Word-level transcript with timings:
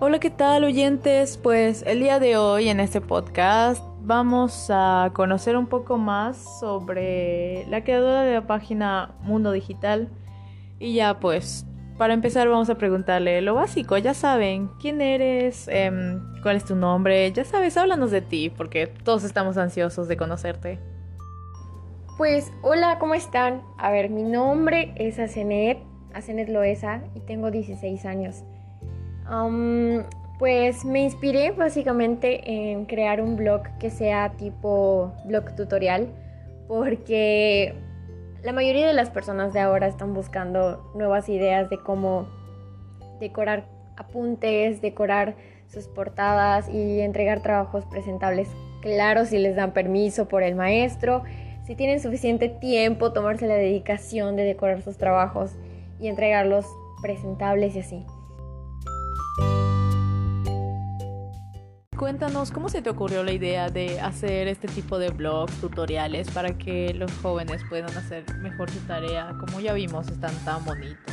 Hola, 0.00 0.20
¿qué 0.20 0.30
tal 0.30 0.62
oyentes? 0.62 1.38
Pues 1.38 1.82
el 1.84 1.98
día 1.98 2.20
de 2.20 2.36
hoy 2.36 2.68
en 2.68 2.78
este 2.78 3.00
podcast 3.00 3.82
vamos 4.00 4.68
a 4.70 5.10
conocer 5.12 5.56
un 5.56 5.66
poco 5.66 5.98
más 5.98 6.60
sobre 6.60 7.66
la 7.66 7.82
creadora 7.82 8.22
de 8.22 8.34
la 8.34 8.46
página 8.46 9.16
Mundo 9.22 9.50
Digital. 9.50 10.08
Y 10.78 10.94
ya 10.94 11.18
pues, 11.18 11.66
para 11.96 12.14
empezar 12.14 12.48
vamos 12.48 12.70
a 12.70 12.76
preguntarle 12.76 13.42
lo 13.42 13.56
básico, 13.56 13.98
ya 13.98 14.14
saben, 14.14 14.70
¿quién 14.80 15.00
eres? 15.00 15.66
Em, 15.66 16.22
¿Cuál 16.44 16.54
es 16.54 16.64
tu 16.64 16.76
nombre? 16.76 17.32
Ya 17.32 17.44
sabes, 17.44 17.76
háblanos 17.76 18.12
de 18.12 18.20
ti, 18.20 18.50
porque 18.50 18.86
todos 18.86 19.24
estamos 19.24 19.56
ansiosos 19.56 20.06
de 20.06 20.16
conocerte. 20.16 20.78
Pues 22.16 22.52
hola, 22.62 23.00
¿cómo 23.00 23.14
están? 23.14 23.62
A 23.78 23.90
ver, 23.90 24.10
mi 24.10 24.22
nombre 24.22 24.94
es 24.94 25.18
Asenet, 25.18 25.78
Asenet 26.14 26.48
Loesa 26.50 27.02
y 27.16 27.20
tengo 27.20 27.50
16 27.50 28.04
años 28.06 28.44
pues 30.38 30.84
me 30.84 31.02
inspiré 31.02 31.50
básicamente 31.50 32.50
en 32.50 32.86
crear 32.86 33.20
un 33.20 33.36
blog 33.36 33.62
que 33.78 33.90
sea 33.90 34.32
tipo 34.38 35.12
blog 35.24 35.54
tutorial 35.56 36.08
porque 36.68 37.74
la 38.42 38.52
mayoría 38.52 38.86
de 38.86 38.92
las 38.92 39.10
personas 39.10 39.52
de 39.52 39.60
ahora 39.60 39.88
están 39.88 40.14
buscando 40.14 40.92
nuevas 40.94 41.28
ideas 41.28 41.68
de 41.70 41.78
cómo 41.78 42.28
decorar 43.20 43.64
apuntes, 43.96 44.80
decorar 44.80 45.34
sus 45.66 45.88
portadas 45.88 46.68
y 46.68 47.00
entregar 47.00 47.42
trabajos 47.42 47.84
presentables. 47.86 48.48
Claro, 48.80 49.24
si 49.24 49.38
les 49.38 49.56
dan 49.56 49.72
permiso 49.72 50.28
por 50.28 50.42
el 50.42 50.54
maestro, 50.54 51.24
si 51.66 51.74
tienen 51.74 52.00
suficiente 52.00 52.48
tiempo, 52.48 53.12
tomarse 53.12 53.46
la 53.46 53.56
dedicación 53.56 54.36
de 54.36 54.44
decorar 54.44 54.82
sus 54.82 54.96
trabajos 54.98 55.50
y 56.00 56.06
entregarlos 56.06 56.64
presentables 57.02 57.74
y 57.74 57.80
así. 57.80 58.06
Cuéntanos, 61.98 62.52
¿cómo 62.52 62.68
se 62.68 62.80
te 62.80 62.90
ocurrió 62.90 63.24
la 63.24 63.32
idea 63.32 63.70
de 63.70 64.00
hacer 64.00 64.46
este 64.46 64.68
tipo 64.68 65.00
de 65.00 65.10
blogs, 65.10 65.52
tutoriales, 65.54 66.30
para 66.30 66.56
que 66.56 66.94
los 66.94 67.10
jóvenes 67.20 67.60
puedan 67.68 67.90
hacer 67.96 68.24
mejor 68.36 68.70
su 68.70 68.78
tarea? 68.86 69.32
Como 69.40 69.58
ya 69.58 69.72
vimos, 69.72 70.06
están 70.06 70.32
tan 70.44 70.64
bonitos. 70.64 71.12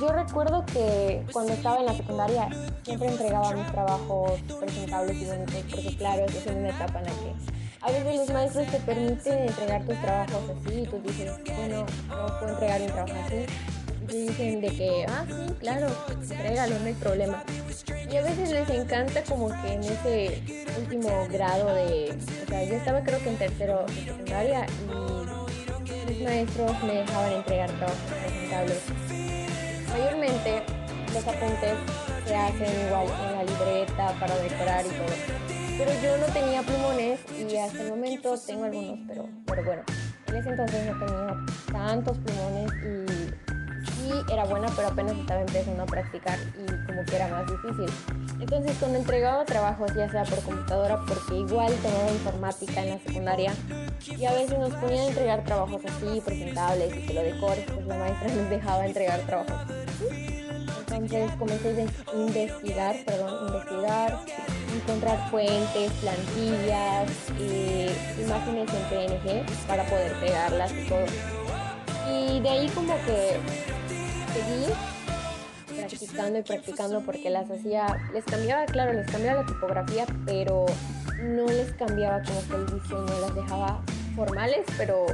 Yo 0.00 0.12
recuerdo 0.12 0.64
que 0.66 1.24
cuando 1.32 1.52
estaba 1.52 1.80
en 1.80 1.86
la 1.86 1.94
secundaria 1.94 2.48
siempre 2.84 3.08
entregaba 3.08 3.52
mis 3.54 3.66
trabajos 3.72 4.40
presentables 4.60 5.16
y 5.16 5.24
bonitos, 5.24 5.64
porque 5.68 5.96
claro, 5.96 6.24
es 6.24 6.46
una 6.46 6.68
etapa 6.68 7.00
en 7.00 7.06
la 7.06 7.10
que 7.10 7.34
a 7.80 7.90
veces 7.90 8.16
los 8.18 8.32
maestros 8.32 8.66
te 8.68 8.78
permiten 8.78 9.48
entregar 9.48 9.84
tus 9.84 10.00
trabajos 10.00 10.42
así 10.48 10.82
y 10.82 10.86
tú 10.86 11.02
dices, 11.04 11.40
bueno, 11.56 11.84
no 12.06 12.38
puedo 12.38 12.52
entregar 12.52 12.80
un 12.82 12.86
trabajo 12.86 13.14
así 13.26 13.46
dicen 14.12 14.60
de 14.60 14.68
que, 14.68 15.06
ah, 15.08 15.24
sí, 15.26 15.54
claro, 15.60 15.86
entrégalo, 16.08 16.78
no 16.78 16.86
hay 16.86 16.94
problema. 16.94 17.44
Y 18.10 18.16
a 18.16 18.22
veces 18.22 18.50
les 18.50 18.70
encanta 18.70 19.22
como 19.24 19.48
que 19.60 19.74
en 19.74 19.84
ese 19.84 20.42
último 20.78 21.28
grado 21.30 21.74
de, 21.74 22.16
o 22.44 22.48
sea, 22.48 22.64
yo 22.64 22.74
estaba 22.74 23.02
creo 23.02 23.18
que 23.22 23.28
en 23.28 23.36
tercero 23.36 23.84
de 23.86 24.04
secundaria 24.04 24.66
y 24.86 26.10
mis 26.10 26.22
maestros 26.22 26.82
me 26.84 26.94
dejaban 26.94 27.32
entregar 27.32 27.70
trabajos 27.72 27.98
presentables. 28.22 28.82
Mayormente 29.90 30.62
los 31.12 31.26
apuntes 31.26 31.74
se 32.26 32.36
hacen 32.36 32.86
igual 32.86 33.06
en 33.26 33.32
la 33.36 33.44
libreta 33.44 34.14
para 34.18 34.36
decorar 34.38 34.86
y 34.86 34.90
todo. 34.90 35.58
Pero 35.76 35.90
yo 36.02 36.16
no 36.16 36.32
tenía 36.32 36.62
plumones 36.62 37.20
y 37.38 37.56
hasta 37.56 37.82
el 37.82 37.90
momento 37.90 38.38
tengo 38.38 38.64
algunos, 38.64 38.98
pero, 39.06 39.28
pero 39.46 39.64
bueno, 39.64 39.82
en 40.26 40.36
ese 40.36 40.48
entonces 40.48 40.86
no 40.86 41.06
tenía 41.06 41.46
tantos 41.72 42.18
plumones 42.18 42.72
y 42.84 43.47
era 44.30 44.44
buena, 44.44 44.68
pero 44.76 44.88
apenas 44.88 45.16
estaba 45.16 45.40
empezando 45.40 45.82
a 45.82 45.86
practicar 45.86 46.38
y 46.38 46.86
como 46.86 47.04
que 47.04 47.16
era 47.16 47.28
más 47.28 47.46
difícil. 47.46 47.90
Entonces 48.40 48.76
cuando 48.78 48.98
entregaba 48.98 49.44
trabajos, 49.44 49.92
ya 49.94 50.08
sea 50.10 50.24
por 50.24 50.40
computadora, 50.42 51.00
porque 51.06 51.36
igual 51.36 51.72
tomaba 51.82 52.10
informática 52.10 52.82
en 52.82 52.90
la 52.90 52.98
secundaria, 52.98 53.52
y 54.06 54.24
a 54.24 54.32
veces 54.32 54.58
nos 54.58 54.72
ponían 54.74 55.00
a 55.00 55.08
entregar 55.08 55.44
trabajos 55.44 55.82
así, 55.84 56.20
presentables 56.20 56.96
y 56.96 57.06
que 57.06 57.14
lo 57.14 57.22
decores, 57.22 57.64
pues 57.72 57.86
la 57.86 57.98
maestra 57.98 58.28
nos 58.34 58.50
dejaba 58.50 58.86
entregar 58.86 59.20
trabajos. 59.20 59.60
Entonces 60.90 61.30
comencé 61.38 61.86
a 62.06 62.16
investigar, 62.16 62.96
perdón, 63.04 63.48
investigar, 63.48 64.18
encontrar 64.74 65.30
fuentes, 65.30 65.92
plantillas, 66.00 67.10
eh, 67.38 67.94
imágenes 68.20 68.68
en 68.72 68.82
PNG 68.88 69.66
para 69.66 69.84
poder 69.84 70.12
pegarlas 70.14 70.72
y 70.72 70.88
todo. 70.88 71.06
Y 72.10 72.40
de 72.40 72.48
ahí 72.48 72.68
como 72.70 72.94
que 73.04 73.38
seguí 74.32 74.66
practicando 75.76 76.38
y 76.38 76.42
practicando 76.42 77.00
porque 77.02 77.30
las 77.30 77.50
hacía, 77.50 77.86
les 78.12 78.24
cambiaba, 78.24 78.64
claro, 78.66 78.92
les 78.92 79.06
cambiaba 79.10 79.42
la 79.42 79.46
tipografía, 79.46 80.06
pero 80.26 80.66
no 81.22 81.46
les 81.46 81.72
cambiaba 81.72 82.22
como 82.22 82.40
que 82.48 82.54
el 82.54 82.80
diseño, 82.80 83.20
las 83.20 83.34
dejaba 83.34 83.82
formales, 84.16 84.66
pero 84.76 85.06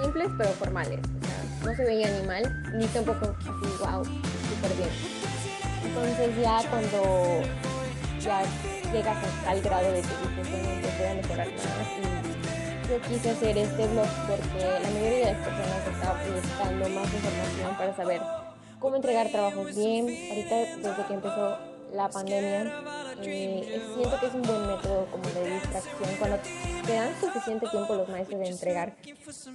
simples, 0.00 0.28
pero 0.36 0.50
formales. 0.50 1.00
O 1.00 1.24
sea, 1.24 1.70
no 1.70 1.76
se 1.76 1.84
veía 1.84 2.10
ni 2.10 2.26
mal, 2.26 2.72
ni 2.74 2.86
tampoco 2.88 3.34
así, 3.40 3.66
wow, 3.80 4.04
súper 4.04 4.76
bien. 4.76 4.90
Entonces 5.84 6.30
ya 6.40 6.60
cuando 6.70 7.42
ya 8.20 8.42
llegas 8.92 9.18
al 9.46 9.60
grado 9.60 9.92
de 9.92 10.00
que 10.00 10.08
dices, 10.08 10.50
bueno, 10.50 10.80
pues 10.80 10.98
voy 10.98 11.06
a 11.06 11.14
mejorar 11.14 11.46
más 11.46 11.88
y 11.98 12.43
yo 12.88 13.00
quise 13.00 13.30
hacer 13.30 13.56
este 13.56 13.86
blog 13.88 14.06
porque 14.28 14.64
la 14.82 14.90
mayoría 14.90 15.18
de 15.18 15.32
las 15.32 15.46
personas 15.46 15.86
estaba 15.90 16.20
buscando 16.34 16.88
más 16.90 17.14
información 17.14 17.76
para 17.78 17.96
saber 17.96 18.20
cómo 18.78 18.96
entregar 18.96 19.30
trabajos 19.30 19.74
bien. 19.74 20.06
Ahorita, 20.30 20.56
desde 20.56 21.06
que 21.06 21.14
empezó 21.14 21.58
la 21.92 22.08
pandemia, 22.10 22.72
eh, 23.22 23.82
siento 23.94 24.20
que 24.20 24.26
es 24.26 24.34
un 24.34 24.42
buen 24.42 24.66
método 24.66 25.06
como 25.10 25.24
de 25.30 25.54
distracción. 25.54 26.10
Cuando 26.18 26.38
te 26.86 26.94
dan 26.94 27.20
suficiente 27.20 27.66
tiempo 27.68 27.94
los 27.94 28.08
maestros 28.08 28.40
de 28.40 28.48
entregar 28.48 28.94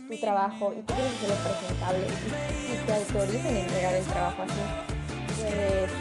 tu 0.10 0.18
trabajo 0.18 0.74
y 0.74 0.82
tú 0.82 0.94
quieres 0.94 1.14
hacerlo 1.14 1.36
presentable 1.44 2.08
y, 2.08 2.86
te 2.86 2.94
autorizan 2.94 3.56
a 3.56 3.60
entregar 3.60 3.94
el 3.94 4.06
trabajo 4.06 4.44
así, 4.44 4.60
pues 5.26 5.92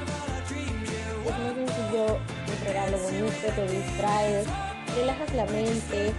es 1.26 1.38
muy 1.38 1.66
sencillo 1.66 2.18
entregarlo 2.46 2.98
bonito, 2.98 3.48
te 3.54 3.68
distraes, 3.68 4.46
relajas 4.96 5.34
la 5.34 5.44
mente 5.46 6.14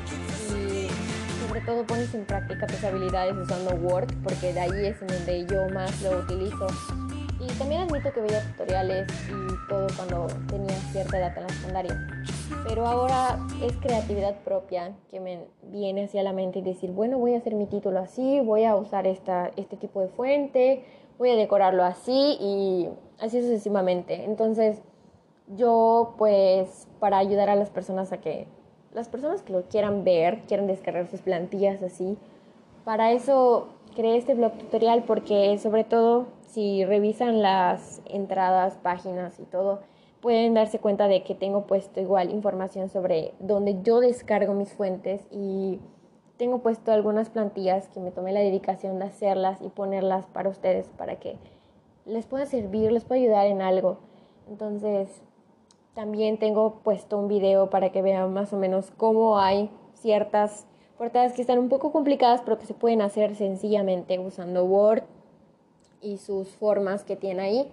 sobre 1.59 1.71
todo 1.71 1.87
pones 1.87 2.13
en 2.13 2.25
práctica 2.25 2.67
tus 2.67 2.83
habilidades 2.83 3.35
usando 3.35 3.75
Word, 3.75 4.07
porque 4.23 4.53
de 4.53 4.59
ahí 4.59 4.85
es 4.85 5.01
en 5.01 5.07
donde 5.07 5.45
yo 5.45 5.69
más 5.73 6.01
lo 6.01 6.19
utilizo. 6.19 6.67
Y 7.39 7.47
también 7.57 7.81
admito 7.81 8.13
que 8.13 8.21
veía 8.21 8.41
tutoriales 8.51 9.07
y 9.27 9.69
todo 9.69 9.87
cuando 9.95 10.27
tenía 10.47 10.75
cierta 10.91 11.17
edad 11.17 11.37
en 11.37 11.43
la 11.43 11.49
secundaria. 11.49 12.07
Pero 12.67 12.85
ahora 12.85 13.39
es 13.61 13.75
creatividad 13.77 14.35
propia 14.43 14.95
que 15.09 15.19
me 15.19 15.45
viene 15.63 16.05
hacia 16.05 16.23
la 16.23 16.33
mente 16.33 16.59
y 16.59 16.61
decir, 16.61 16.91
bueno, 16.91 17.17
voy 17.17 17.33
a 17.33 17.37
hacer 17.37 17.55
mi 17.55 17.65
título 17.65 17.99
así, 17.99 18.39
voy 18.41 18.63
a 18.63 18.75
usar 18.75 19.07
esta, 19.07 19.51
este 19.55 19.75
tipo 19.75 20.01
de 20.01 20.07
fuente, 20.09 20.83
voy 21.17 21.31
a 21.31 21.35
decorarlo 21.35 21.83
así 21.83 22.37
y 22.39 22.89
así 23.19 23.41
sucesivamente. 23.41 24.23
Entonces, 24.23 24.81
yo 25.47 26.15
pues 26.17 26.87
para 26.99 27.17
ayudar 27.17 27.49
a 27.49 27.55
las 27.55 27.69
personas 27.69 28.11
a 28.13 28.17
que 28.19 28.47
las 28.93 29.07
personas 29.07 29.41
que 29.41 29.53
lo 29.53 29.63
quieran 29.63 30.03
ver, 30.03 30.41
quieran 30.47 30.67
descargar 30.67 31.07
sus 31.07 31.21
plantillas 31.21 31.81
así. 31.83 32.17
Para 32.85 33.11
eso 33.11 33.69
creé 33.95 34.17
este 34.17 34.33
blog 34.33 34.53
tutorial 34.53 35.03
porque 35.03 35.57
sobre 35.57 35.83
todo 35.83 36.27
si 36.47 36.83
revisan 36.85 37.41
las 37.41 38.01
entradas, 38.05 38.77
páginas 38.77 39.39
y 39.39 39.43
todo, 39.43 39.81
pueden 40.21 40.53
darse 40.53 40.79
cuenta 40.79 41.07
de 41.07 41.23
que 41.23 41.35
tengo 41.35 41.65
puesto 41.67 42.01
igual 42.01 42.31
información 42.31 42.89
sobre 42.89 43.33
donde 43.39 43.81
yo 43.83 43.99
descargo 43.99 44.53
mis 44.53 44.73
fuentes 44.73 45.21
y 45.31 45.79
tengo 46.37 46.59
puesto 46.59 46.91
algunas 46.91 47.29
plantillas 47.29 47.87
que 47.89 47.99
me 47.99 48.11
tomé 48.11 48.31
la 48.31 48.39
dedicación 48.39 48.97
de 48.99 49.05
hacerlas 49.05 49.61
y 49.61 49.69
ponerlas 49.69 50.25
para 50.27 50.49
ustedes 50.49 50.87
para 50.97 51.17
que 51.17 51.37
les 52.05 52.25
pueda 52.25 52.45
servir, 52.45 52.91
les 52.91 53.05
pueda 53.05 53.21
ayudar 53.21 53.47
en 53.47 53.61
algo. 53.61 53.97
Entonces, 54.49 55.21
también 55.99 56.37
tengo 56.37 56.79
puesto 56.81 57.17
un 57.17 57.27
video 57.27 57.69
para 57.69 57.91
que 57.91 58.01
vean 58.01 58.31
más 58.31 58.53
o 58.53 58.57
menos 58.57 58.89
cómo 58.95 59.37
hay 59.37 59.69
ciertas 59.95 60.65
portadas 60.97 61.33
que 61.33 61.41
están 61.41 61.59
un 61.59 61.67
poco 61.67 61.91
complicadas, 61.91 62.39
pero 62.39 62.57
que 62.57 62.65
se 62.65 62.73
pueden 62.73 63.01
hacer 63.01 63.35
sencillamente 63.35 64.17
usando 64.17 64.63
Word 64.63 65.03
y 66.01 66.15
sus 66.15 66.47
formas 66.55 67.03
que 67.03 67.17
tiene 67.17 67.41
ahí. 67.41 67.67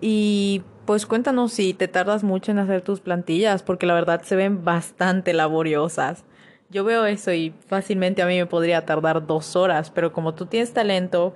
Y 0.00 0.64
pues 0.86 1.06
cuéntanos 1.06 1.52
si 1.52 1.72
te 1.72 1.86
tardas 1.86 2.24
mucho 2.24 2.50
en 2.50 2.58
hacer 2.58 2.82
tus 2.82 3.00
plantillas, 3.00 3.62
porque 3.62 3.86
la 3.86 3.94
verdad 3.94 4.22
se 4.22 4.34
ven 4.34 4.64
bastante 4.64 5.32
laboriosas. 5.34 6.24
Yo 6.68 6.82
veo 6.82 7.06
eso 7.06 7.32
y 7.32 7.54
fácilmente 7.68 8.22
a 8.22 8.26
mí 8.26 8.36
me 8.38 8.46
podría 8.46 8.84
tardar 8.86 9.24
dos 9.24 9.54
horas, 9.54 9.92
pero 9.92 10.12
como 10.12 10.34
tú 10.34 10.46
tienes 10.46 10.72
talento, 10.72 11.32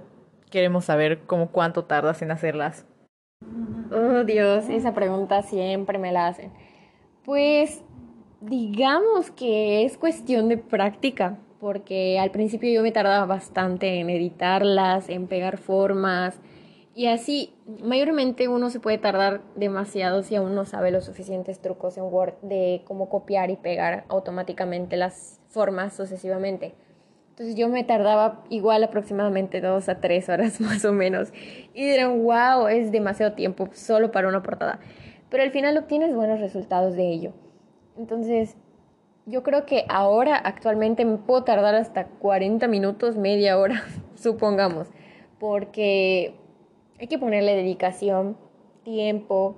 queremos 0.50 0.86
saber 0.86 1.20
cómo 1.20 1.52
cuánto 1.52 1.84
tardas 1.84 2.20
en 2.20 2.32
hacerlas. 2.32 2.84
Oh 3.92 4.24
Dios, 4.24 4.68
esa 4.68 4.94
pregunta 4.94 5.42
siempre 5.42 5.98
me 5.98 6.12
la 6.12 6.28
hacen. 6.28 6.52
Pues 7.24 7.82
digamos 8.40 9.30
que 9.30 9.84
es 9.84 9.96
cuestión 9.98 10.48
de 10.48 10.58
práctica, 10.58 11.38
porque 11.60 12.18
al 12.18 12.30
principio 12.30 12.70
yo 12.72 12.82
me 12.82 12.92
tardaba 12.92 13.26
bastante 13.26 14.00
en 14.00 14.10
editarlas, 14.10 15.08
en 15.08 15.28
pegar 15.28 15.58
formas, 15.58 16.40
Y 16.96 17.08
así, 17.08 17.52
mayormente 17.82 18.46
uno 18.46 18.70
se 18.70 18.78
puede 18.78 18.98
tardar 18.98 19.42
demasiado 19.56 20.22
si 20.22 20.36
aún 20.36 20.54
no 20.54 20.64
sabe 20.64 20.92
los 20.92 21.04
suficientes 21.04 21.60
trucos 21.60 21.98
en 21.98 22.04
Word 22.04 22.34
de 22.42 22.82
cómo 22.84 23.08
copiar 23.08 23.50
y 23.50 23.56
pegar 23.56 24.04
automáticamente 24.08 24.96
las 24.96 25.40
formas 25.48 25.94
sucesivamente. 25.96 26.74
Entonces 27.34 27.56
yo 27.56 27.68
me 27.68 27.82
tardaba 27.82 28.44
igual 28.48 28.84
aproximadamente 28.84 29.60
dos 29.60 29.88
a 29.88 30.00
tres 30.00 30.28
horas 30.28 30.60
más 30.60 30.84
o 30.84 30.92
menos. 30.92 31.32
Y 31.74 31.84
dirán, 31.84 32.22
wow, 32.22 32.68
es 32.68 32.92
demasiado 32.92 33.32
tiempo 33.32 33.68
solo 33.72 34.12
para 34.12 34.28
una 34.28 34.44
portada. 34.44 34.78
Pero 35.30 35.42
al 35.42 35.50
final 35.50 35.76
obtienes 35.76 36.14
buenos 36.14 36.38
resultados 36.38 36.94
de 36.94 37.08
ello. 37.10 37.32
Entonces, 37.98 38.56
yo 39.26 39.42
creo 39.42 39.66
que 39.66 39.84
ahora 39.88 40.36
actualmente 40.36 41.04
me 41.04 41.16
puedo 41.16 41.42
tardar 41.42 41.74
hasta 41.74 42.06
40 42.06 42.68
minutos, 42.68 43.16
media 43.16 43.58
hora, 43.58 43.82
supongamos. 44.14 44.86
Porque 45.40 46.36
hay 47.00 47.08
que 47.08 47.18
ponerle 47.18 47.56
dedicación, 47.56 48.36
tiempo, 48.84 49.56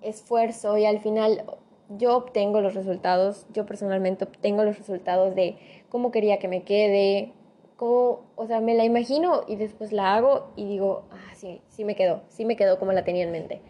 esfuerzo 0.00 0.78
y 0.78 0.86
al 0.86 1.00
final 1.00 1.44
yo 1.90 2.16
obtengo 2.16 2.62
los 2.62 2.74
resultados, 2.74 3.46
yo 3.52 3.66
personalmente 3.66 4.24
obtengo 4.24 4.64
los 4.64 4.78
resultados 4.78 5.34
de 5.34 5.58
cómo 5.94 6.10
quería 6.10 6.40
que 6.40 6.48
me 6.48 6.64
quede, 6.64 7.30
cómo, 7.76 8.22
o 8.34 8.48
sea, 8.48 8.60
me 8.60 8.74
la 8.74 8.84
imagino 8.84 9.42
y 9.46 9.54
después 9.54 9.92
la 9.92 10.16
hago 10.16 10.48
y 10.56 10.66
digo, 10.66 11.04
ah, 11.12 11.32
sí, 11.36 11.60
sí 11.68 11.84
me 11.84 11.94
quedó, 11.94 12.22
sí 12.30 12.44
me 12.44 12.56
quedó 12.56 12.80
como 12.80 12.90
la 12.90 13.04
tenía 13.04 13.22
en 13.22 13.30
mente. 13.30 13.60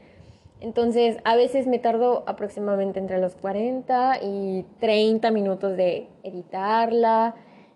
Entonces, 0.61 1.19
a 1.25 1.37
veces 1.37 1.67
me 1.67 1.79
tardo 1.79 2.25
aproximadamente 2.27 2.99
entre 2.99 3.19
los 3.19 3.35
40 3.35 4.21
y 4.23 4.65
30 4.81 5.31
minutos 5.33 5.77
de 5.77 6.09
editarla, 6.23 7.35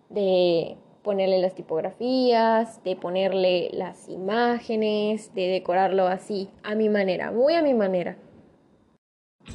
de 0.08 0.78
ponerle 1.02 1.40
las 1.40 1.54
tipografías, 1.54 2.82
de 2.84 2.96
ponerle 2.96 3.68
las 3.74 4.08
imágenes, 4.08 5.34
de 5.34 5.48
decorarlo 5.48 6.06
así, 6.06 6.48
a 6.62 6.74
mi 6.74 6.88
manera, 6.88 7.32
muy 7.32 7.52
a 7.52 7.60
mi 7.60 7.74
manera. 7.74 8.16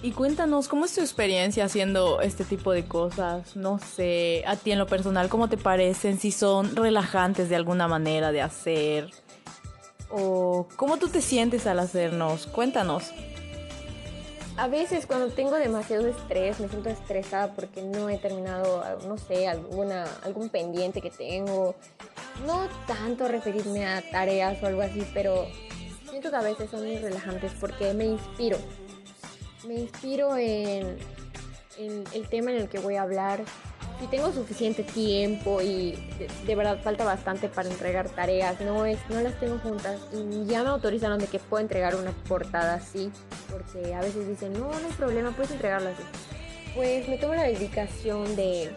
Y 0.02 0.12
cuéntanos, 0.12 0.68
¿cómo 0.68 0.86
es 0.86 0.94
tu 0.94 1.02
experiencia 1.02 1.66
haciendo 1.66 2.20
este 2.20 2.44
tipo 2.44 2.72
de 2.72 2.86
cosas? 2.86 3.56
No 3.56 3.80
sé, 3.80 4.44
a 4.46 4.56
ti 4.56 4.72
en 4.72 4.80
lo 4.80 4.88
personal, 4.88 5.30
¿cómo 5.30 5.48
te 5.48 5.58
parecen? 5.58 6.20
Si 6.20 6.32
son 6.32 6.76
relajantes 6.76 7.50
de 7.50 7.56
alguna 7.56 7.88
manera 7.88 8.32
de 8.32 8.42
hacer. 8.42 9.12
¿O 10.10 10.68
cómo 10.76 10.98
tú 10.98 11.08
te 11.08 11.22
sientes 11.22 11.68
al 11.68 11.80
hacernos? 11.80 12.48
Cuéntanos. 12.48 13.12
A 14.58 14.68
veces 14.68 15.08
cuando 15.08 15.30
tengo 15.30 15.56
demasiado 15.56 16.08
estrés, 16.08 16.60
me 16.60 16.68
siento 16.68 16.90
estresada 16.90 17.54
porque 17.54 17.82
no 17.82 18.10
he 18.10 18.20
terminado, 18.20 18.84
no 19.08 19.18
sé, 19.18 19.48
alguna, 19.48 20.06
algún 20.24 20.50
pendiente 20.50 21.02
que 21.02 21.10
tengo. 21.10 21.76
No 22.46 22.68
tanto 22.86 23.28
referirme 23.28 23.88
a 23.88 24.04
tareas 24.12 24.62
o 24.62 24.68
algo 24.68 24.82
así, 24.82 25.04
pero 25.14 25.48
siento 26.08 26.30
que 26.30 26.36
a 26.36 26.42
veces 26.42 26.70
son 26.70 26.84
muy 26.84 26.98
relajantes 26.98 27.54
porque 27.60 27.94
me 27.94 28.06
inspiro 28.06 28.58
me 29.68 29.76
inspiro 29.76 30.36
en, 30.38 30.98
el 31.78 32.30
tema 32.30 32.52
en 32.52 32.58
el 32.58 32.70
que 32.70 32.80
voy 32.80 32.96
a 32.96 33.04
hablar. 33.04 33.44
Si 34.00 34.08
tengo 34.08 34.34
suficiente 34.34 34.84
tiempo 34.84 35.62
y 35.62 35.98
de, 36.46 36.56
verdad 36.56 36.82
falta 36.84 37.06
bastante 37.06 37.48
para 37.48 37.70
entregar 37.70 38.10
tareas, 38.10 38.60
no, 38.62 38.86
es, 38.86 39.00
no 39.10 39.22
las 39.22 39.40
tengo 39.40 39.60
juntas 39.60 40.00
y 40.12 40.46
ya 40.46 40.64
me 40.64 40.70
autorizaron 40.70 41.20
de 41.20 41.28
que 41.28 41.40
puedo 41.40 41.62
entregar 41.62 41.96
una 41.96 42.12
portada 42.28 42.76
así, 42.76 43.12
porque 43.50 43.94
a 43.94 44.02
veces 44.02 44.28
dicen, 44.28 44.54
no, 44.54 44.68
no 44.68 44.88
hay 44.88 44.94
problema, 44.98 45.32
puedes 45.32 45.52
entregarla 45.52 45.92
así. 45.92 46.04
Pues 46.76 47.08
me 47.08 47.18
tomo 47.18 47.36
la 47.36 47.44
dedicación 47.44 48.36
de 48.36 48.72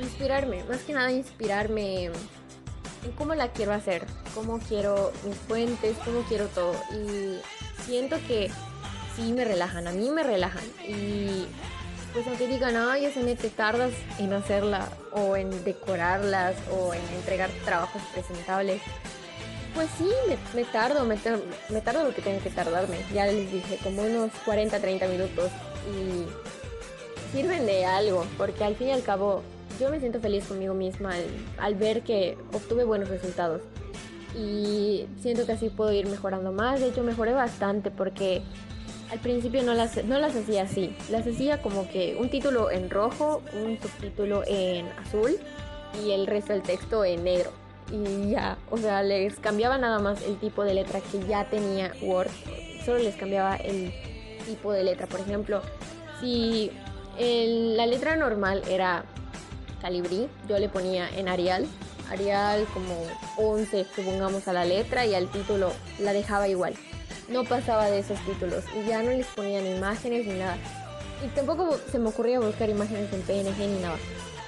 inspirarme, 0.00 0.64
más 0.64 0.78
que 0.82 0.92
nada 0.94 1.10
inspirarme 1.10 2.04
en 2.06 2.12
cómo 3.16 3.34
la 3.34 3.52
quiero 3.52 3.72
hacer, 3.72 4.06
cómo 4.34 4.60
quiero 4.60 5.12
mis 5.26 5.36
fuentes, 5.36 5.96
cómo 6.04 6.22
quiero 6.22 6.46
todo. 6.46 6.74
Y 6.92 7.38
siento 7.84 8.16
que 8.26 8.50
sí 9.18 9.32
me 9.32 9.44
relajan, 9.44 9.86
a 9.86 9.92
mí 9.92 10.10
me 10.10 10.22
relajan. 10.22 10.64
Y 10.86 11.46
pues 12.12 12.26
aunque 12.26 12.46
digan, 12.46 12.76
ay, 12.76 13.04
ese 13.04 13.36
te 13.36 13.50
tardas 13.50 13.92
en 14.18 14.32
hacerla 14.32 14.88
o 15.12 15.36
en 15.36 15.64
decorarlas 15.64 16.56
o 16.70 16.94
en 16.94 17.02
entregar 17.16 17.50
trabajos 17.64 18.02
presentables. 18.12 18.80
Pues 19.74 19.88
sí, 19.98 20.08
me, 20.54 20.64
tardo, 20.64 21.04
me, 21.04 21.16
me, 21.68 21.80
tardo 21.80 22.04
lo 22.04 22.14
que 22.14 22.22
tengo 22.22 22.42
que 22.42 22.50
tardarme. 22.50 22.96
Ya 23.12 23.26
les 23.26 23.52
dije, 23.52 23.78
como 23.82 24.02
unos 24.02 24.30
40, 24.44 24.80
30 24.80 25.06
minutos. 25.06 25.50
Y 25.86 26.26
sirven 27.32 27.66
de 27.66 27.84
algo, 27.84 28.24
porque 28.36 28.64
al 28.64 28.74
fin 28.74 28.88
y 28.88 28.92
al 28.92 29.02
cabo 29.02 29.42
yo 29.78 29.90
me 29.90 30.00
siento 30.00 30.20
feliz 30.20 30.46
conmigo 30.46 30.74
misma 30.74 31.14
al, 31.14 31.24
al 31.58 31.74
ver 31.74 32.02
que 32.02 32.36
obtuve 32.52 32.84
buenos 32.84 33.08
resultados. 33.08 33.62
Y 34.34 35.06
siento 35.20 35.46
que 35.46 35.52
así 35.52 35.68
puedo 35.68 35.92
ir 35.92 36.06
mejorando 36.06 36.50
más. 36.50 36.80
De 36.80 36.88
hecho, 36.88 37.02
mejoré 37.02 37.32
bastante 37.32 37.90
porque 37.90 38.42
al 39.10 39.18
principio 39.20 39.62
no 39.62 39.74
las, 39.74 40.04
no 40.04 40.18
las 40.18 40.36
hacía 40.36 40.62
así, 40.62 40.94
las 41.10 41.26
hacía 41.26 41.62
como 41.62 41.88
que 41.88 42.16
un 42.18 42.28
título 42.28 42.70
en 42.70 42.90
rojo, 42.90 43.42
un 43.52 43.78
subtítulo 43.80 44.42
en 44.46 44.86
azul 44.98 45.38
y 46.04 46.12
el 46.12 46.26
resto 46.26 46.52
del 46.52 46.62
texto 46.62 47.04
en 47.04 47.24
negro. 47.24 47.50
Y 47.90 48.30
ya, 48.30 48.58
o 48.70 48.76
sea, 48.76 49.02
les 49.02 49.38
cambiaba 49.40 49.78
nada 49.78 49.98
más 49.98 50.22
el 50.22 50.38
tipo 50.38 50.62
de 50.62 50.74
letra 50.74 51.00
que 51.00 51.26
ya 51.26 51.46
tenía 51.48 51.92
Word, 52.02 52.28
solo 52.84 52.98
les 52.98 53.16
cambiaba 53.16 53.56
el 53.56 53.92
tipo 54.46 54.72
de 54.72 54.84
letra. 54.84 55.06
Por 55.06 55.20
ejemplo, 55.20 55.62
si 56.20 56.70
la 57.18 57.86
letra 57.86 58.16
normal 58.16 58.62
era 58.68 59.04
Calibri, 59.80 60.28
yo 60.48 60.58
le 60.58 60.68
ponía 60.68 61.08
en 61.16 61.28
Arial, 61.28 61.66
Arial 62.10 62.66
como 62.74 62.94
11, 63.38 63.86
supongamos 63.96 64.48
a 64.48 64.52
la 64.52 64.66
letra 64.66 65.06
y 65.06 65.14
al 65.14 65.30
título 65.30 65.72
la 65.98 66.12
dejaba 66.12 66.46
igual 66.46 66.74
no 67.28 67.44
pasaba 67.44 67.86
de 67.86 68.00
esos 68.00 68.18
títulos 68.20 68.64
y 68.74 68.88
ya 68.88 69.02
no 69.02 69.10
les 69.10 69.26
ponían 69.26 69.66
imágenes 69.66 70.26
ni 70.26 70.38
nada. 70.38 70.56
Y 71.24 71.28
tampoco 71.28 71.78
se 71.90 71.98
me 71.98 72.08
ocurría 72.08 72.40
buscar 72.40 72.68
imágenes 72.68 73.12
en 73.12 73.22
PNG 73.22 73.58
ni 73.58 73.80
nada. 73.80 73.96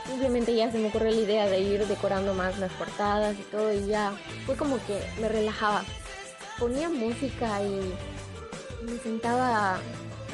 Simplemente 0.06 0.54
ya 0.54 0.70
se 0.70 0.78
me 0.78 0.88
ocurrió 0.88 1.10
la 1.10 1.20
idea 1.20 1.48
de 1.48 1.60
ir 1.60 1.86
decorando 1.86 2.34
más 2.34 2.58
las 2.58 2.72
portadas 2.72 3.36
y 3.38 3.42
todo 3.42 3.72
y 3.72 3.86
ya 3.86 4.12
fue 4.46 4.56
como 4.56 4.76
que 4.86 5.00
me 5.20 5.28
relajaba. 5.28 5.84
Ponía 6.58 6.88
música 6.88 7.62
y 7.62 7.94
me 8.84 8.98
sentaba 8.98 9.76
a 9.76 9.78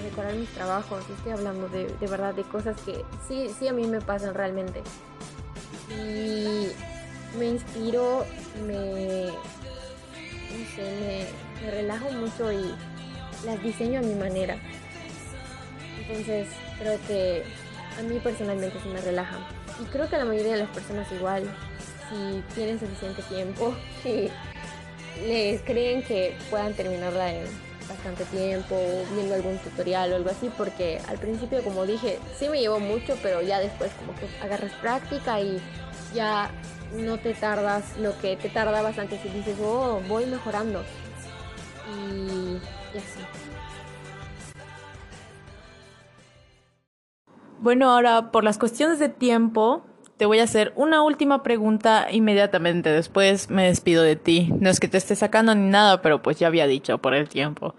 decorar 0.02 0.34
mis 0.34 0.48
trabajos. 0.50 1.04
Estoy 1.10 1.32
hablando 1.32 1.68
de, 1.68 1.86
de 1.86 2.06
verdad 2.06 2.34
de 2.34 2.42
cosas 2.44 2.76
que 2.82 3.04
sí, 3.26 3.50
sí 3.58 3.68
a 3.68 3.72
mí 3.72 3.86
me 3.86 4.00
pasan 4.00 4.34
realmente. 4.34 4.82
Y 5.90 6.68
me 7.38 7.46
inspiro, 7.46 8.24
me, 8.66 9.26
no 9.26 10.66
sé, 10.74 10.82
me, 11.00 11.45
relajo 11.70 12.10
mucho 12.12 12.52
y 12.52 12.74
las 13.44 13.62
diseño 13.62 14.00
a 14.00 14.02
mi 14.02 14.14
manera. 14.14 14.56
Entonces 16.00 16.48
creo 16.78 16.98
que 17.06 17.42
a 17.98 18.02
mí 18.02 18.18
personalmente 18.20 18.80
se 18.80 18.88
me 18.88 19.00
relajan. 19.00 19.40
Y 19.80 19.84
creo 19.86 20.08
que 20.08 20.16
a 20.16 20.20
la 20.20 20.24
mayoría 20.24 20.52
de 20.52 20.62
las 20.62 20.70
personas 20.70 21.10
igual, 21.12 21.44
si 22.08 22.42
tienen 22.54 22.78
suficiente 22.78 23.22
tiempo 23.22 23.74
y 24.04 24.30
les 25.26 25.60
creen 25.62 26.02
que 26.02 26.36
puedan 26.50 26.74
terminarla 26.74 27.32
en 27.32 27.46
bastante 27.88 28.24
tiempo, 28.26 28.76
viendo 29.14 29.34
algún 29.34 29.58
tutorial 29.58 30.12
o 30.12 30.16
algo 30.16 30.30
así, 30.30 30.50
porque 30.56 31.00
al 31.08 31.18
principio, 31.18 31.62
como 31.62 31.86
dije, 31.86 32.18
sí 32.38 32.48
me 32.48 32.60
llevó 32.60 32.80
mucho, 32.80 33.16
pero 33.22 33.42
ya 33.42 33.60
después 33.60 33.92
como 33.92 34.14
que 34.18 34.26
agarras 34.42 34.72
práctica 34.80 35.40
y 35.40 35.60
ya 36.14 36.50
no 36.94 37.18
te 37.18 37.34
tardas 37.34 37.96
lo 37.98 38.18
que 38.18 38.36
te 38.36 38.48
tardabas 38.48 38.98
antes 38.98 39.24
y 39.24 39.28
dices, 39.28 39.56
oh, 39.62 40.00
voy 40.08 40.26
mejorando. 40.26 40.84
Y, 41.88 42.56
así. 42.96 43.20
Bueno, 47.58 47.90
ahora 47.90 48.30
por 48.30 48.44
las 48.44 48.58
cuestiones 48.58 48.98
de 48.98 49.08
tiempo, 49.08 49.84
te 50.16 50.26
voy 50.26 50.38
a 50.38 50.44
hacer 50.44 50.72
una 50.76 51.02
última 51.02 51.42
pregunta 51.42 52.06
inmediatamente. 52.10 52.90
Después 52.90 53.50
me 53.50 53.66
despido 53.66 54.02
de 54.02 54.16
ti. 54.16 54.52
No 54.60 54.70
es 54.70 54.80
que 54.80 54.88
te 54.88 54.98
esté 54.98 55.16
sacando 55.16 55.54
ni 55.54 55.68
nada, 55.68 56.02
pero 56.02 56.22
pues 56.22 56.38
ya 56.38 56.46
había 56.46 56.66
dicho 56.66 56.98
por 56.98 57.14
el 57.14 57.28
tiempo. 57.28 57.74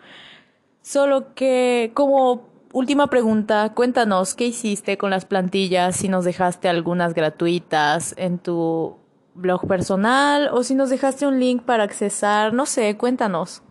Solo 0.81 1.33
que 1.33 1.91
como 1.93 2.49
última 2.73 3.07
pregunta, 3.07 3.73
cuéntanos 3.73 4.35
qué 4.35 4.47
hiciste 4.47 4.97
con 4.97 5.09
las 5.09 5.25
plantillas, 5.25 5.95
si 5.95 6.09
nos 6.09 6.25
dejaste 6.25 6.69
algunas 6.69 7.13
gratuitas 7.13 8.13
en 8.17 8.39
tu 8.39 8.97
blog 9.33 9.67
personal 9.67 10.49
o 10.51 10.63
si 10.63 10.75
nos 10.75 10.89
dejaste 10.89 11.27
un 11.27 11.39
link 11.39 11.63
para 11.63 11.83
accesar, 11.83 12.53
no 12.53 12.65
sé, 12.65 12.97
cuéntanos. 12.97 13.63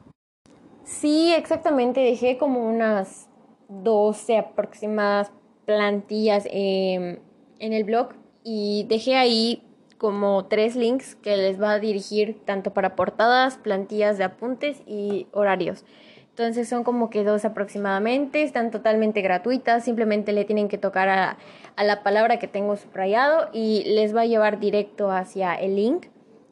Sí, 0.87 1.35
exactamente, 1.35 1.99
dejé 1.99 2.39
como 2.39 2.65
unas 2.65 3.29
12 3.69 4.39
aproximadas 4.39 5.33
plantillas 5.65 6.47
en 6.49 7.19
el 7.59 7.83
blog 7.83 8.11
y 8.45 8.87
dejé 8.89 9.17
ahí 9.17 9.65
como 9.99 10.45
tres 10.47 10.77
links 10.77 11.17
que 11.17 11.37
les 11.37 11.61
va 11.61 11.73
a 11.73 11.81
dirigir 11.81 12.39
tanto 12.45 12.73
para 12.73 12.95
portadas, 12.95 13.59
plantillas 13.59 14.17
de 14.17 14.25
apuntes 14.25 14.81
y 14.87 15.27
horarios. 15.33 15.85
Entonces 16.29 16.69
son 16.69 16.85
como 16.85 17.11
que 17.11 17.25
dos 17.25 17.45
aproximadamente, 17.45 18.45
están 18.45 18.71
totalmente 18.71 19.23
gratuitas, 19.23 19.85
simplemente 19.85 20.33
le 20.33 20.45
tienen 20.45 20.69
que 20.69 20.79
tocar 20.79 21.09
a, 21.09 21.37
a, 21.75 21.83
la 21.83 22.05
palabra 22.05 22.39
que 22.39 22.47
tengo 22.47 22.77
subrayado 22.77 23.49
y 23.53 23.83
les 23.87 24.15
va 24.15 24.21
a 24.21 24.27
llevar 24.27 24.61
directo 24.61 25.11
hacia 25.11 25.57
el 25.57 25.75
link 25.75 26.07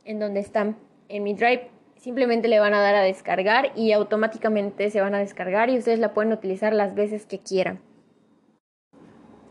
en 0.05 0.19
donde 0.19 0.41
están 0.41 0.76
en 1.09 1.23
mi 1.23 1.35
drive. 1.35 1.74
Simplemente 2.05 2.49
le 2.49 2.61
van 2.61 2.75
a 2.75 2.83
dar 2.83 2.95
a 2.97 3.01
descargar 3.01 3.73
y 3.75 3.93
automáticamente 3.93 4.91
se 4.91 5.01
van 5.01 5.15
a 5.15 5.21
descargar 5.21 5.71
y 5.71 5.79
ustedes 5.79 5.99
la 5.99 6.13
pueden 6.13 6.35
utilizar 6.35 6.75
las 6.75 6.95
veces 6.95 7.25
que 7.25 7.39
quieran. 7.39 7.81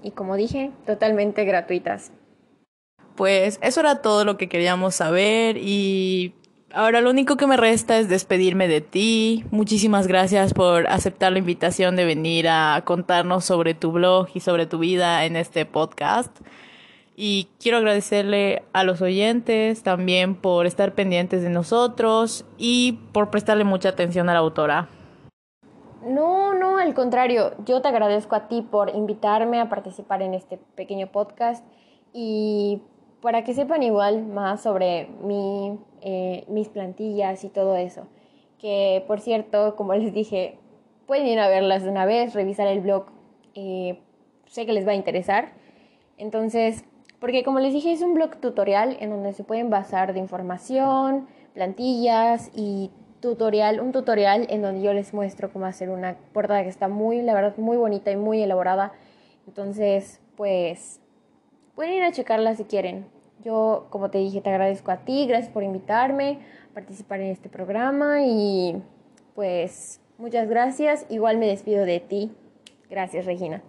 Y 0.03 0.11
como 0.11 0.35
dije, 0.35 0.69
totalmente 0.85 1.45
gratuitas. 1.45 2.11
Pues 3.15 3.57
eso 3.63 3.79
era 3.79 4.03
todo 4.03 4.23
lo 4.23 4.37
que 4.37 4.49
queríamos 4.49 4.93
saber 4.93 5.57
y 5.57 6.35
ahora 6.71 7.01
lo 7.01 7.09
único 7.09 7.37
que 7.37 7.47
me 7.47 7.57
resta 7.57 7.97
es 7.97 8.07
despedirme 8.07 8.67
de 8.67 8.81
ti. 8.81 9.45
Muchísimas 9.49 10.05
gracias 10.05 10.53
por 10.53 10.85
aceptar 10.89 11.31
la 11.31 11.39
invitación 11.39 11.95
de 11.95 12.05
venir 12.05 12.47
a 12.49 12.83
contarnos 12.85 13.45
sobre 13.45 13.73
tu 13.73 13.91
blog 13.91 14.27
y 14.35 14.41
sobre 14.41 14.67
tu 14.67 14.77
vida 14.77 15.25
en 15.25 15.37
este 15.37 15.65
podcast. 15.65 16.37
Y 17.15 17.47
quiero 17.59 17.77
agradecerle 17.77 18.63
a 18.73 18.83
los 18.83 19.01
oyentes 19.01 19.83
también 19.83 20.35
por 20.35 20.65
estar 20.65 20.93
pendientes 20.93 21.43
de 21.43 21.49
nosotros 21.49 22.45
y 22.57 22.99
por 23.11 23.29
prestarle 23.29 23.63
mucha 23.63 23.89
atención 23.89 24.29
a 24.29 24.33
la 24.33 24.39
autora. 24.39 24.89
No, 26.05 26.53
no, 26.53 26.79
al 26.79 26.93
contrario, 26.93 27.53
yo 27.65 27.81
te 27.81 27.87
agradezco 27.87 28.35
a 28.35 28.47
ti 28.47 28.61
por 28.61 28.93
invitarme 28.95 29.61
a 29.61 29.69
participar 29.69 30.21
en 30.21 30.33
este 30.33 30.57
pequeño 30.75 31.07
podcast 31.07 31.63
y 32.13 32.81
para 33.21 33.43
que 33.45 33.53
sepan 33.53 33.83
igual 33.83 34.25
más 34.25 34.61
sobre 34.61 35.07
mi, 35.23 35.79
eh, 36.01 36.43
mis 36.49 36.67
plantillas 36.67 37.43
y 37.45 37.49
todo 37.49 37.77
eso. 37.77 38.07
Que 38.59 39.03
por 39.07 39.21
cierto, 39.21 39.75
como 39.77 39.93
les 39.93 40.13
dije, 40.13 40.57
pueden 41.05 41.27
ir 41.27 41.39
a 41.39 41.47
verlas 41.47 41.83
de 41.83 41.89
una 41.89 42.05
vez, 42.05 42.33
revisar 42.33 42.67
el 42.67 42.81
blog, 42.81 43.05
eh, 43.55 43.99
sé 44.47 44.65
que 44.65 44.73
les 44.73 44.85
va 44.85 44.91
a 44.91 44.95
interesar. 44.95 45.53
Entonces, 46.17 46.83
porque 47.23 47.45
como 47.45 47.61
les 47.61 47.71
dije, 47.71 47.93
es 47.93 48.01
un 48.01 48.15
blog 48.15 48.35
tutorial 48.41 48.97
en 48.99 49.09
donde 49.09 49.31
se 49.31 49.45
pueden 49.45 49.69
basar 49.69 50.11
de 50.11 50.19
información, 50.19 51.25
plantillas 51.53 52.51
y 52.53 52.91
tutorial, 53.21 53.79
un 53.79 53.93
tutorial 53.93 54.45
en 54.49 54.61
donde 54.61 54.81
yo 54.81 54.93
les 54.93 55.13
muestro 55.13 55.49
cómo 55.49 55.65
hacer 55.65 55.89
una 55.89 56.17
portada 56.33 56.63
que 56.63 56.67
está 56.67 56.89
muy, 56.89 57.21
la 57.21 57.33
verdad, 57.33 57.55
muy 57.55 57.77
bonita 57.77 58.11
y 58.11 58.17
muy 58.17 58.41
elaborada. 58.41 58.91
Entonces, 59.47 60.19
pues, 60.35 60.99
pueden 61.75 61.93
ir 61.93 62.03
a 62.03 62.11
checarla 62.11 62.55
si 62.55 62.65
quieren. 62.65 63.05
Yo, 63.41 63.87
como 63.89 64.09
te 64.09 64.17
dije, 64.17 64.41
te 64.41 64.49
agradezco 64.49 64.91
a 64.91 64.97
ti, 64.97 65.25
gracias 65.25 65.49
por 65.49 65.63
invitarme 65.63 66.39
a 66.71 66.73
participar 66.73 67.21
en 67.21 67.27
este 67.27 67.47
programa 67.47 68.21
y 68.25 68.83
pues 69.33 70.01
muchas 70.17 70.49
gracias. 70.49 71.05
Igual 71.09 71.37
me 71.37 71.47
despido 71.47 71.85
de 71.85 72.01
ti. 72.01 72.33
Gracias, 72.89 73.25
Regina. 73.25 73.63